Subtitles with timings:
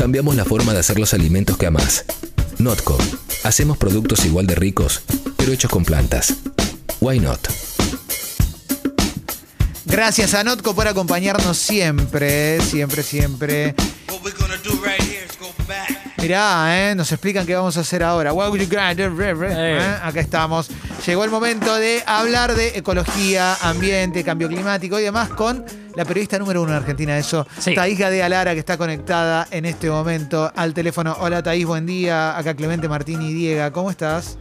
[0.00, 2.06] cambiamos la forma de hacer los alimentos que amás.
[2.56, 2.96] Notco.
[3.44, 5.02] Hacemos productos igual de ricos,
[5.36, 6.36] pero hechos con plantas.
[7.02, 7.46] Why not?
[9.84, 13.74] Gracias a Notco por acompañarnos siempre, siempre, siempre.
[16.16, 16.94] Mirá, ¿eh?
[16.94, 18.32] nos explican qué vamos a hacer ahora.
[18.32, 19.00] What would you grind?
[19.00, 19.98] ¿Eh?
[20.02, 20.70] Acá estamos.
[21.06, 25.62] Llegó el momento de hablar de ecología, ambiente, cambio climático y demás con
[26.00, 27.18] la periodista número uno en Argentina.
[27.18, 27.74] Eso, Sí.
[27.74, 31.14] Thaís Gadea Lara, que está conectada en este momento al teléfono.
[31.20, 32.38] Hola Thaís, buen día.
[32.38, 33.70] Acá Clemente Martín y Diego.
[33.72, 34.38] ¿Cómo estás?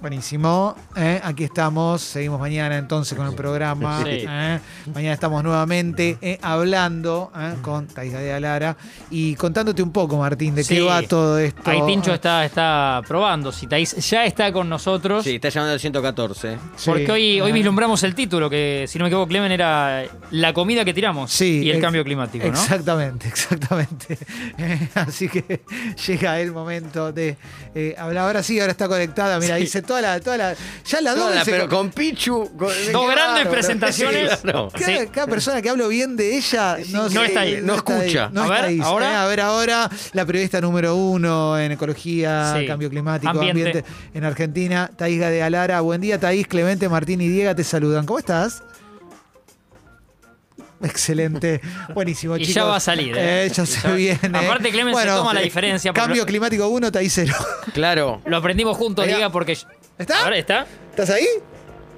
[0.00, 0.74] Buenísimo.
[0.96, 1.20] ¿eh?
[1.22, 2.00] Aquí estamos.
[2.00, 4.02] Seguimos mañana entonces con el programa.
[4.02, 4.24] Sí.
[4.26, 4.58] ¿eh?
[4.94, 6.38] Mañana estamos nuevamente ¿eh?
[6.40, 7.56] hablando ¿eh?
[7.60, 8.76] con Thaís Gadea Lara
[9.10, 11.70] y contándote un poco, Martín, de qué va todo esto.
[11.70, 13.52] Ahí Tincho está, está probando.
[13.52, 15.22] Si Thaís ya está con nosotros.
[15.22, 16.56] Sí, está llamando al 114.
[16.76, 16.90] Sí.
[16.90, 17.54] Porque hoy, hoy Ah.
[17.54, 21.60] vislumbramos el título, que si no me equivoco, Clemen, era la comida que tiramos Sí,
[21.64, 22.52] y el cambio climático, ¿no?
[22.52, 24.16] Exactamente, exactamente.
[24.94, 25.60] Así que
[26.06, 27.36] llega el momento de
[27.74, 28.24] eh, hablar.
[28.24, 29.38] Ahora sí, ahora está conectada.
[29.38, 29.62] Mira, Sí.
[29.62, 30.54] dice toda la, toda la.
[30.84, 32.48] Ya la Toda doble se- pero con Pichu.
[32.56, 33.50] con- Dos qué grandes bárbaro.
[33.50, 34.30] presentaciones.
[34.30, 34.68] Sí, claro.
[34.72, 35.06] Cada, Sí.
[35.12, 37.58] cada persona que hablo bien de ella no, No está ahí.
[37.60, 38.30] No escucha.
[38.32, 38.80] No A está ver, ahí.
[38.82, 39.12] ahora.
[39.12, 42.66] Eh, a ver, ahora la periodista número uno en ecología, Sí.
[42.66, 43.66] cambio climático, Ambiente.
[43.66, 43.84] ambiente.
[44.14, 45.80] en Argentina, Thaís de Alara.
[45.80, 48.06] Buen día, Thaís, Clemente, Martín y Diego te saludan.
[48.06, 48.62] ¿Cómo estás?
[50.82, 51.60] Excelente,
[51.94, 52.54] buenísimo, Y chicos.
[52.54, 53.44] ya va a salir, ¿eh?
[53.44, 54.38] Eh, ya Y se ya- viene.
[54.38, 57.34] Aparte, Clemen se toma la diferencia, porque Cambio lo- climático 1, Thaís 0.
[57.74, 58.22] Claro.
[58.24, 59.08] Lo aprendimos juntos, va.
[59.14, 59.58] Diga, porque.
[60.00, 60.24] ¿Está?
[60.24, 60.66] Ahora está.
[60.90, 61.26] ¿Estás ahí?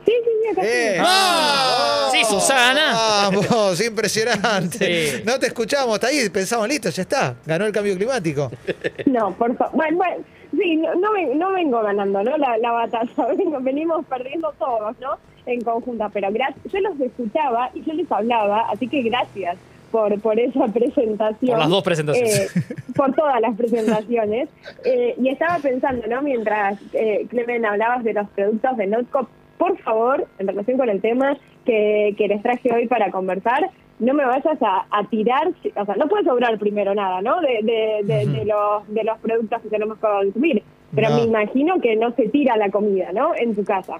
[0.04, 0.86] Sí, sí, sí, acá Eh.
[0.90, 1.04] estoy.
[1.06, 2.08] ¡Ah!
[2.12, 2.92] Sí, Susana.
[3.30, 4.78] Vamos, impresionante.
[5.18, 5.22] Sí.
[5.24, 7.36] No te escuchamos, está ahí, pensamos, listo, ya está.
[7.46, 8.50] Ganó el cambio climático.
[9.06, 9.74] No, por favor.
[9.76, 10.16] Bueno, bueno,
[10.58, 12.36] sí, no, no, ven- no vengo ganando, ¿no?
[12.36, 13.12] La, la batalla.
[13.36, 15.16] Vengo- venimos perdiendo todos, ¿no?
[15.46, 16.08] En conjunta.
[16.08, 19.56] Pero gra- yo los escuchaba y yo les hablaba, así que gracias
[19.92, 21.50] por, por esa presentación.
[21.52, 22.56] Por las dos presentaciones.
[22.56, 22.62] Eh,
[22.96, 24.48] por todas las presentaciones.
[24.84, 26.22] Eh, y estaba pensando, ¿no?
[26.22, 31.00] Mientras, eh, Clemen, hablabas de los productos de Notco, por favor, en relación con el
[31.00, 35.46] tema que, que les traje hoy para conversar, no me vayas a, a tirar,
[35.76, 37.40] o sea, no puede sobrar primero nada, ¿no?
[37.40, 40.62] De, de, de, de los, de los productos que tenemos que consumir.
[40.94, 41.16] Pero No.
[41.16, 43.32] me imagino que no se tira la comida, ¿no?
[43.36, 43.98] En tu casa.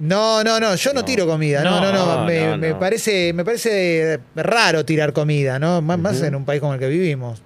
[0.00, 3.32] No, no, no, yo no, tiro comida, no, no, no, No, me, no, me parece,
[3.32, 5.82] me parece raro tirar comida, ¿no?
[5.82, 7.42] Más, más en un país como el que vivimos.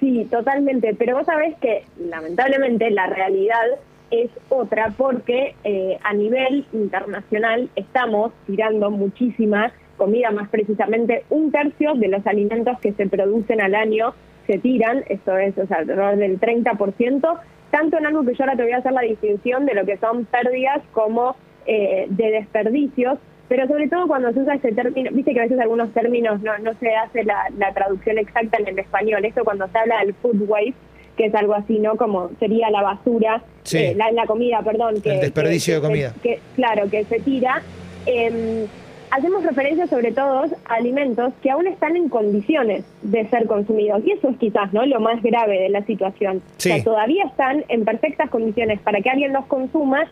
[0.00, 0.94] Sí, totalmente.
[0.98, 3.64] Pero vos sabés que lamentablemente la realidad
[4.10, 11.94] es otra porque eh, a nivel internacional estamos tirando muchísima comida, más precisamente un tercio
[11.94, 14.14] de los alimentos que se producen al año
[14.46, 18.56] se tiran, esto es o sea, alrededor del 30%, tanto en algo que yo ahora
[18.56, 21.36] te voy a hacer la distinción de lo que son pérdidas como
[21.66, 23.18] eh, de desperdicios,
[23.48, 26.56] pero sobre todo cuando se usa ese término, viste que a veces algunos términos no,
[26.58, 30.14] no se hace la, la traducción exacta en el español, esto cuando se habla del
[30.14, 30.74] food waste,
[31.16, 31.96] que es algo así, ¿no?
[31.96, 33.78] Como sería la basura, Sí.
[33.78, 35.00] eh, la, la comida, perdón.
[35.00, 36.12] Que, El desperdicio que- de comida.
[36.22, 37.62] que- que- claro, que se tira.
[38.06, 38.66] Eh,
[39.10, 44.02] hacemos referencia sobre todo a alimentos que aún están en condiciones de ser consumidos.
[44.04, 46.42] Y eso es quizás no lo más grave de la situación.
[46.58, 46.70] Sí.
[46.70, 50.04] O sea, todavía están en perfectas condiciones para que alguien los consuma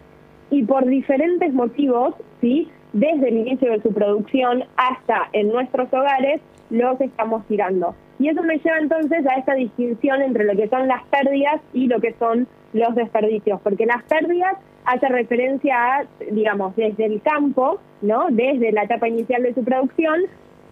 [0.55, 2.69] y por diferentes motivos, ¿sí?
[2.93, 7.97] desde el inicio de su producción hasta en nuestros hogares, los estamos tirando.
[8.21, 11.89] Y eso me lleva entonces a esta distinción entre lo que son las pérdidas y
[11.89, 17.81] lo que son los desperdicios, porque las pérdidas hace referencia a, digamos, desde el campo,
[18.01, 18.29] ¿no?
[18.31, 20.21] Desde la etapa inicial de su producción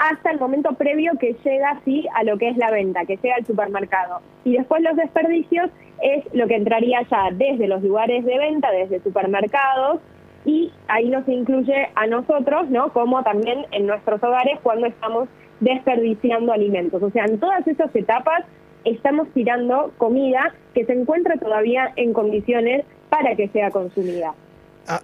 [0.03, 3.37] hasta el momento previo que llega sí a lo que es la venta, que llega
[3.37, 4.21] al supermercado.
[4.43, 5.71] Y después los desperdicios
[6.03, 10.01] es lo que entraría ya desde los lugares de venta, desde supermercados,
[10.45, 12.93] y ahí nos incluye a nosotros, ¿no?
[12.93, 15.29] Como también en nuestros hogares cuando estamos
[15.61, 17.01] desperdiciando alimentos.
[17.01, 18.45] O sea, en todas esas etapas
[18.85, 24.35] estamos tirando comida que se encuentra todavía en condiciones para que sea consumida.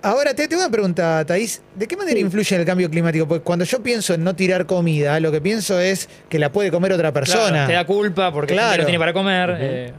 [0.02, 1.62] Ahora te tengo una pregunta, Thaís.
[1.76, 2.20] ¿De qué manera Sí.
[2.24, 3.28] influye en el cambio climático?
[3.28, 6.70] Porque cuando yo pienso en no tirar comida, lo que pienso es que la puede
[6.70, 7.48] comer otra persona.
[7.50, 8.78] Claro, te da culpa porque Claro.
[8.82, 9.56] no tiene para comer.
[9.58, 9.92] eh,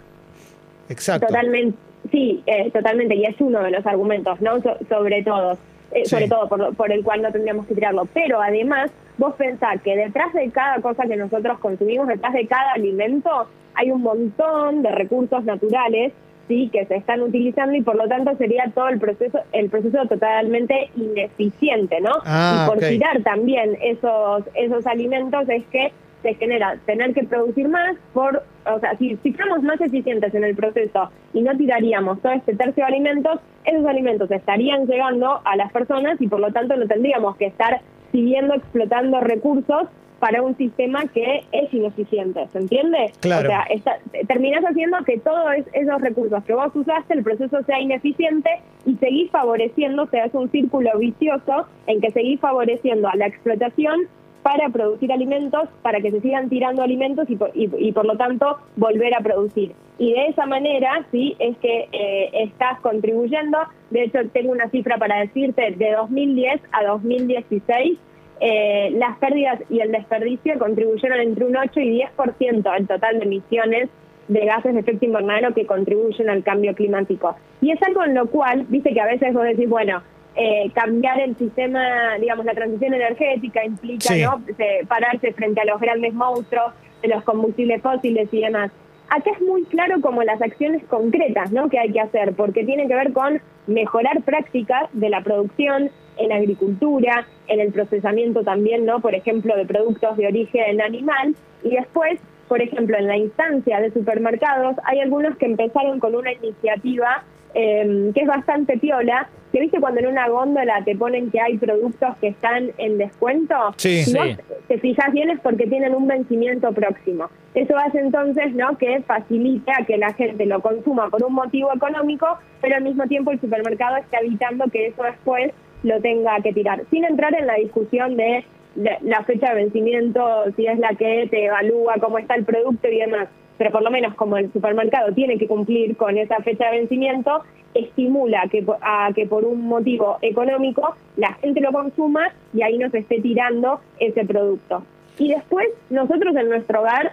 [0.90, 1.28] Exacto.
[1.28, 1.78] Totalmente,
[2.12, 4.60] sí, eh, totalmente, y es uno de los argumentos, ¿no?
[4.62, 5.54] So- sobre todo,
[5.92, 6.10] eh, Sí.
[6.10, 8.06] sobre todo por, lo- por el cual no tendríamos que tirarlo.
[8.14, 12.74] Pero además, vos pensás que detrás de cada cosa que nosotros consumimos, detrás de cada
[12.74, 16.12] alimento, hay un montón de recursos naturales,
[16.50, 20.06] sí, que se están utilizando y por lo tanto sería todo el proceso, el proceso
[20.08, 22.12] totalmente ineficiente, ¿no?
[22.26, 25.94] Ah, y por tirar también esos, esos alimentos es que
[26.24, 30.44] se genera tener que producir más por, o sea, si, si fuéramos más eficientes en
[30.44, 35.56] el proceso y no tiraríamos todo este tercio de alimentos, esos alimentos estarían llegando a
[35.56, 37.80] las personas y por lo tanto no tendríamos que estar
[38.12, 39.88] siguiendo explotando recursos
[40.20, 43.12] para un sistema que es ineficiente, ¿se entiende?
[43.22, 43.48] Claro.
[43.48, 47.62] O sea, está- terminás haciendo que todos es- esos recursos que vos usaste, el proceso
[47.64, 48.50] sea ineficiente
[48.86, 53.28] y seguís favoreciendo, o sea, es un círculo vicioso en que seguís favoreciendo a la
[53.28, 54.02] explotación
[54.44, 58.16] para producir alimentos, para que se sigan tirando alimentos y por, y, y por lo
[58.16, 59.74] tanto volver a producir.
[59.98, 63.58] Y de esa manera, sí, es que eh, estás contribuyendo.
[63.90, 67.98] De hecho, tengo una cifra para decirte, de 2010 a 2016,
[68.40, 73.26] eh, las pérdidas y el desperdicio contribuyeron entre un 8 y 10% al total de
[73.26, 73.90] emisiones
[74.28, 77.36] de gases de efecto invernadero que contribuyen al cambio climático.
[77.62, 80.02] Y es algo en lo cual, viste que a veces vos decís, bueno,
[80.36, 84.22] eh, cambiar el sistema, digamos, la transición energética implica Sí.
[84.24, 84.42] ¿no?
[84.56, 88.72] Se- pararse frente a los grandes monstruos de los combustibles fósiles y demás.
[89.10, 91.70] Acá es muy claro como las acciones concretas ¿no?
[91.70, 96.32] que hay que hacer, porque tiene que ver con mejorar prácticas de la producción en
[96.32, 99.00] agricultura, en el procesamiento también, ¿no?
[99.00, 103.92] por ejemplo, de productos de origen animal, y después, por ejemplo, en la instancia de
[103.92, 107.24] supermercados, hay algunos que empezaron con una iniciativa
[107.54, 111.58] eh, que es bastante piola, que viste cuando en una góndola te ponen que hay
[111.58, 114.04] productos que están en descuento, Sí.
[114.04, 114.18] si Sí.
[114.18, 114.28] vos
[114.68, 117.30] te fijas bien es porque tienen un vencimiento próximo.
[117.56, 121.74] Eso hace entonces no que facilite a que la gente lo consuma por un motivo
[121.76, 122.28] económico,
[122.62, 125.52] pero al mismo tiempo el supermercado está evitando que eso después
[125.82, 126.84] lo tenga que tirar.
[126.92, 131.28] Sin entrar en la discusión de la- la fecha de vencimiento, si es la que
[131.32, 133.28] te evalúa cómo está el producto y demás.
[133.60, 137.44] Pero por lo menos como el supermercado tiene que cumplir con esa fecha de vencimiento,
[137.74, 142.94] estimula que, a que por un motivo económico la gente lo consuma y ahí nos
[142.94, 144.84] esté tirando ese producto.
[145.18, 147.12] Y después nosotros en nuestro hogar,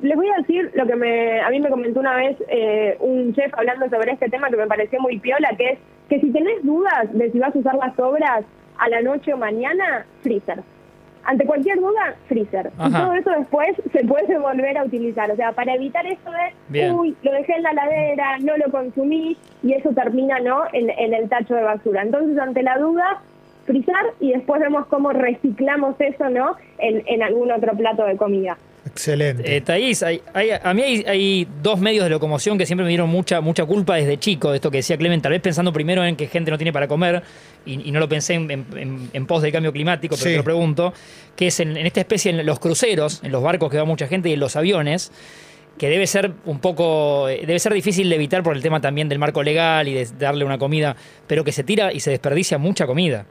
[0.00, 3.52] les voy a decir lo que a mí me comentó una vez eh, un chef
[3.54, 5.78] hablando sobre este tema que me pareció muy piola, que es
[6.08, 8.44] que si tenés dudas de si vas a usar las sobras
[8.78, 10.62] a la noche o mañana, freezer.
[11.28, 12.70] Ante cualquier duda, freezer.
[12.86, 15.30] Y todo eso después se puede volver a utilizar.
[15.30, 16.94] O sea, para evitar esto de, Bien.
[16.94, 21.12] uy, lo dejé en la ladera, no lo consumí, y eso termina, ¿no?, en, en
[21.12, 22.00] el tacho de basura.
[22.00, 23.20] Entonces, ante la duda,
[23.66, 28.56] frizar y después vemos cómo reciclamos eso, ¿no?, en, en algún otro plato de comida.
[28.98, 29.56] Excelente.
[29.56, 32.88] Eh, Thaís, hay- hay- a mí hay, hay dos medios de locomoción que siempre me
[32.88, 36.04] dieron mucha, mucha culpa desde chico, de esto que decía Clemen, tal vez pensando primero
[36.04, 37.22] en que gente no tiene para comer,
[37.64, 40.30] y, y no lo pensé en, en- en- pos del cambio climático, pero Sí.
[40.32, 40.92] te lo pregunto,
[41.36, 44.08] que es en, en esta especie, en los cruceros, en los barcos que va mucha
[44.08, 45.12] gente y en los aviones,
[45.78, 49.08] que debe ser un poco, eh, debe ser difícil de evitar por el tema también
[49.08, 50.96] del marco legal y de darle una comida,
[51.28, 53.26] pero que se tira y se desperdicia mucha comida.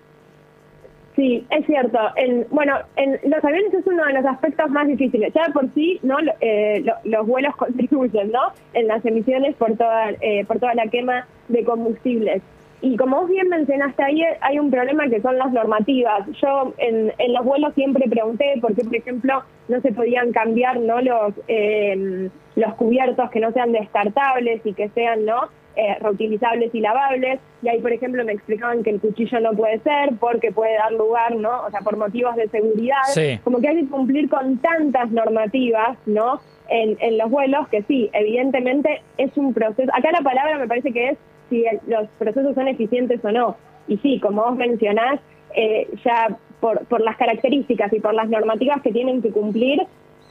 [1.18, 1.98] Sí, es cierto.
[2.16, 5.34] En, bueno, en los aviones es uno de los aspectos más difíciles.
[5.34, 8.54] Ya por sí, no, eh, lo- los vuelos contribuyen, ¿no?
[8.74, 12.42] En las emisiones por toda eh, por toda la quema de combustibles.
[12.82, 16.28] Y como vos bien mencionaste ahí, hay un problema que son las normativas.
[16.40, 20.80] Yo en, en los vuelos siempre pregunté por qué, por ejemplo, no se podían cambiar,
[20.80, 21.02] ¿no?
[21.02, 25.42] Los eh, los cubiertos que no sean descartables y que sean, ¿no?
[25.78, 27.40] Eh, reutilizables y lavables.
[27.62, 30.92] Y ahí, por ejemplo, me explicaban que el cuchillo no puede ser porque puede dar
[30.92, 31.64] lugar, ¿no?
[31.66, 32.98] O sea, por motivos de seguridad.
[33.14, 33.40] Sí.
[33.44, 36.40] Como que hay que cumplir con tantas normativas, ¿no?
[36.70, 39.90] En, en los vuelos que sí, evidentemente es un proceso.
[39.94, 41.18] Acá la palabra me parece que es
[41.50, 43.56] si el- los procesos son eficientes o no.
[43.88, 45.20] Y sí, como vos mencionás,
[45.56, 49.82] eh, ya por, por las características y por las normativas que tienen que cumplir,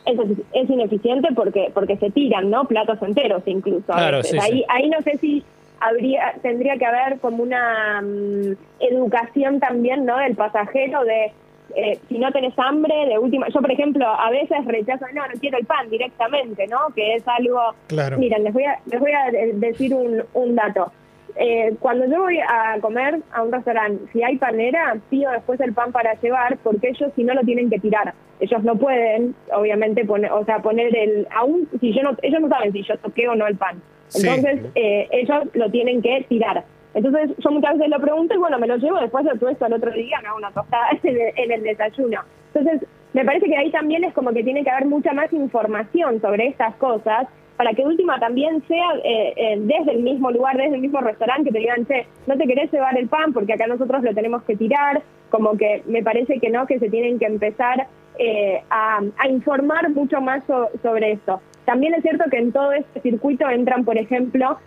[0.07, 0.19] es,
[0.53, 2.65] es ineficiente porque porque se tiran, ¿no?
[2.65, 3.93] Platos enteros incluso.
[3.93, 4.33] a Claro, veces.
[4.33, 4.65] sí, ahí, sí.
[4.69, 5.45] ahí no sé si
[5.81, 10.17] habría tendría que haber como una mm, educación también, ¿no?
[10.19, 11.33] Del pasajero de
[11.75, 13.49] eh, si no tenés hambre, de última.
[13.49, 16.79] Yo, por ejemplo, a veces rechazo, no, no quiero el pan directamente, ¿no?
[16.95, 17.61] Que es algo.
[17.89, 18.19] Claro.
[18.19, 20.93] Miren, les voy a, les voy a de- decir un, un dato.
[21.39, 25.75] Eh, cuando yo voy a comer a un restaurante, si hay panera, pido después el
[25.75, 28.15] pan para llevar, porque ellos si no lo tienen que tirar.
[28.41, 32.49] Ellos no pueden, obviamente, poner, o sea, poner el, aún si yo no, ellos no
[32.49, 33.83] saben si yo toqué o no el pan.
[34.09, 34.27] Sí.
[34.27, 36.65] Entonces, eh, ellos lo tienen que tirar.
[36.95, 39.67] Entonces, yo muchas veces lo pregunto y bueno, me lo llevo después de todo esto
[39.67, 42.23] al otro día, me hago una tostada en el, en el desayuno.
[42.55, 46.21] Entonces, me parece que ahí también es como que tiene que haber mucha más información
[46.21, 50.77] sobre estas cosas para que última también sea eh, eh, desde el mismo lugar, desde
[50.77, 53.67] el mismo restaurante, que te digan, che, no te querés llevar el pan porque acá
[53.67, 57.27] nosotros lo tenemos que tirar, como que me parece que no, que se tienen que
[57.27, 57.87] empezar
[58.19, 61.41] eh, a, informar mucho más so- sobre esto.
[61.65, 64.59] También es cierto que en todo este circuito entran, por ejemplo,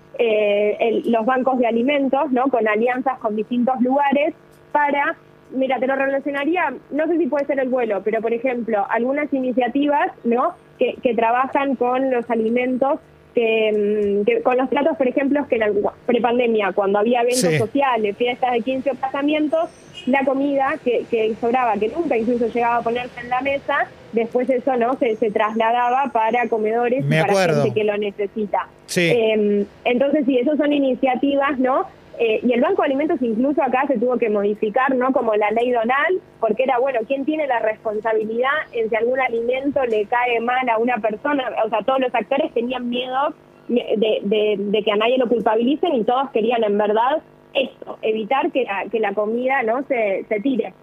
[1.05, 2.49] los bancos de alimentos, ¿no?
[2.49, 4.33] Con alianzas con distintos lugares
[4.73, 5.15] para,
[5.51, 9.31] mira, te lo relacionaría, no sé si puede ser el vuelo, pero por ejemplo, algunas
[9.33, 10.53] iniciativas, ¿no?
[10.77, 12.99] Que, que trabajan con los alimentos
[13.35, 15.71] que, mm, que con los platos, por ejemplo, que en la
[16.05, 17.57] prepandemia, cuando había eventos Sí.
[17.57, 19.69] sociales, fiestas de 15 o casamientos,
[20.07, 24.49] la comida que, que sobraba, que nunca incluso llegaba a ponerse en la mesa, después
[24.49, 28.67] eso no se, se trasladaba para comedores Me y para gente que lo necesita.
[28.87, 29.11] Sí.
[29.13, 31.85] Eh, entonces, sí, esas son iniciativas, ¿no?
[32.21, 35.13] Eh, y el Banco de Alimentos incluso acá se tuvo que modificar, ¿no?
[35.13, 39.85] Como la ley Donal, porque era, bueno, ¿quién tiene la responsabilidad en si algún alimento
[39.85, 41.49] le cae mal a una persona?
[41.65, 43.33] O sea, todos los actores tenían miedo
[43.69, 47.21] de, que a nadie lo culpabilicen y todos querían en verdad
[47.53, 50.73] esto, evitar que la, que la comida no se, se tire.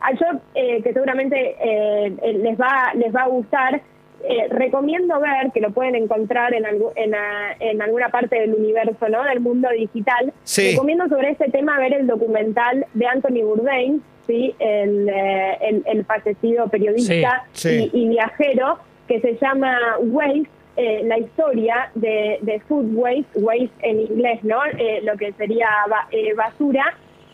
[0.00, 3.80] Ah, Yo, eh, que seguramente eh, les va les va a gustar,
[4.28, 8.54] eh, recomiendo ver, que lo pueden encontrar en, algu- en, ah, en alguna parte del
[8.54, 9.22] universo, ¿no?
[9.24, 10.32] Del mundo digital.
[10.44, 10.70] Sí.
[10.72, 14.54] Recomiendo sobre este tema ver el documental de Anthony Bourdain, ¿sí?
[14.58, 17.90] el, eh, el, el fallecido periodista Sí, sí.
[17.92, 23.70] Y, y viajero, que se llama Waste, eh, la historia de, de food waste, waste
[23.82, 24.58] en inglés, ¿no?
[24.78, 26.84] Eh, lo que sería ba- eh, basura.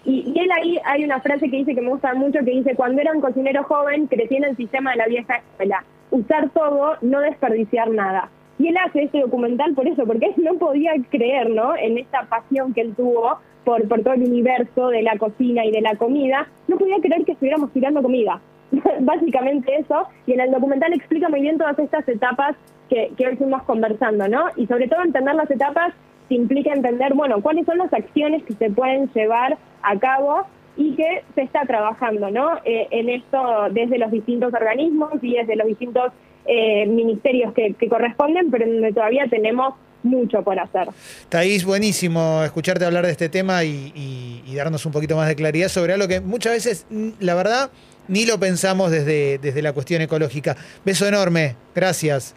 [0.05, 2.75] Y, y él ahí hay una frase que dice que me gusta mucho, que dice,
[2.75, 5.85] cuando era un cocinero joven, crecí en el sistema de la vieja escuela.
[6.11, 8.31] Usar todo, no desperdiciar nada.
[8.59, 11.77] Y él hace este documental por eso, porque él no podía creer, ¿no?
[11.77, 15.71] En esta pasión que él tuvo por, por todo el universo de la cocina y
[15.71, 18.41] de la comida, no podía creer que estuviéramos tirando comida.
[19.01, 22.57] Básicamente eso, y en el documental explica muy bien todas estas etapas
[22.89, 24.47] que, que hoy fuimos conversando, ¿no?
[24.57, 25.95] Y sobre todo entender las etapas
[26.31, 30.47] implica entender, bueno, cuáles son las acciones que se pueden llevar a cabo
[30.79, 32.57] y que se está trabajando, ¿no?
[32.65, 33.39] Eh, en esto
[33.73, 36.13] desde los distintos organismos y desde los distintos
[36.47, 40.89] eh, ministerios que, corresponden, pero donde todavía tenemos mucho por hacer.
[41.29, 45.93] Thaís, buenísimo escucharte hablar de este tema y, darnos un poquito más de claridad sobre
[45.93, 46.87] algo que muchas veces,
[47.21, 47.71] la verdad,
[48.07, 50.57] ni lo pensamos desde, desde la cuestión ecológica.
[50.85, 52.35] Beso enorme, gracias.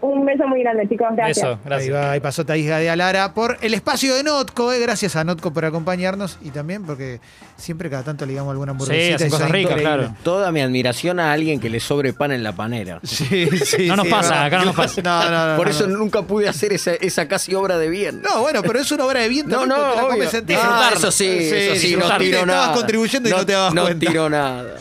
[0.00, 1.08] Un beso muy grande, chicos.
[1.16, 1.38] Gracias.
[1.38, 1.94] Eso, Ahí gracias.
[1.96, 4.78] va, ahí pasó Thaís Gadea Lara por el espacio de Notco, eh.
[4.78, 7.20] gracias a Notco por acompañarnos y también porque
[7.56, 9.16] siempre cada tanto le digamos alguna hamburguesita.
[9.26, 10.14] y son cosas ricas, claro.
[10.22, 13.00] Toda mi admiración a alguien que le sobre pan en la panera.
[13.08, 14.44] Sí, sí, No nos sí, pasa, verdad.
[14.46, 15.02] acá no nos pasa.
[15.02, 15.98] No, no, no, Por no, eso no.
[15.98, 18.22] nunca pude hacer esa, esa casi obra de bien.
[18.22, 20.28] No, bueno, pero es una obra de bien No, no, obvio.
[20.62, 22.72] Ah, eso sí, eso sí, no tiro Estabas nada.
[22.72, 24.06] contribuyendo y no, te dabas no cuenta.
[24.06, 24.76] tiro nada.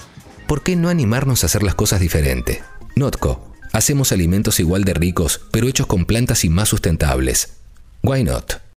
[0.45, 2.61] ¿Por qué no animarnos a hacer las cosas diferente?
[2.95, 3.41] Notco.
[3.77, 7.57] Hacemos alimentos igual de ricos, pero hechos con plantas y más sustentables.
[8.01, 8.66] Why not?